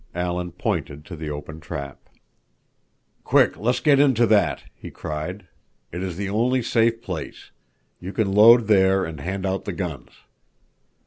[0.15, 2.09] Alan pointed to the open trap.
[3.23, 3.53] "Quick,
[3.83, 5.47] get into that!" he cried.
[5.91, 7.51] "It is the only safe place.
[7.99, 10.09] You can load there and hand out the guns."